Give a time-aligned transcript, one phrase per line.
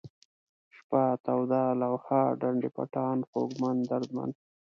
[0.75, 4.29] شپه، توده، لوحه، ډنډ پټان، خوږمن، دردمن